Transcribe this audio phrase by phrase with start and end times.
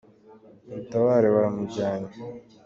[0.69, 2.11] Mutabare baramujyanye!